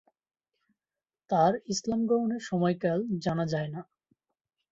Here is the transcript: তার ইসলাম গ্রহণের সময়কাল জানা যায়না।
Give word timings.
তার 1.29 1.53
ইসলাম 1.67 2.01
গ্রহণের 2.05 2.41
সময়কাল 2.41 2.99
জানা 3.23 3.45
যায়না। 3.45 3.81